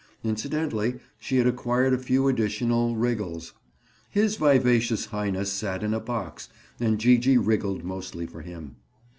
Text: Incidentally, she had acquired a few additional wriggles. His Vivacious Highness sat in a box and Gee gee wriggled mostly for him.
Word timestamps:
Incidentally, 0.23 0.95
she 1.19 1.37
had 1.37 1.45
acquired 1.45 1.93
a 1.93 1.97
few 1.99 2.27
additional 2.27 2.95
wriggles. 2.95 3.53
His 4.09 4.35
Vivacious 4.35 5.05
Highness 5.05 5.53
sat 5.53 5.83
in 5.83 5.93
a 5.93 5.99
box 5.99 6.49
and 6.79 6.97
Gee 6.97 7.19
gee 7.19 7.37
wriggled 7.37 7.83
mostly 7.83 8.25
for 8.25 8.41
him. 8.41 8.77